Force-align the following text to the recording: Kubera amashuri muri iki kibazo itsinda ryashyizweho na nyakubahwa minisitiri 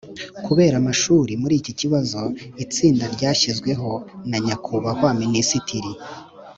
Kubera 0.45 0.75
amashuri 0.81 1.31
muri 1.41 1.53
iki 1.61 1.73
kibazo 1.79 2.19
itsinda 2.63 3.05
ryashyizweho 3.15 3.91
na 4.29 4.37
nyakubahwa 4.45 5.09
minisitiri 5.21 5.91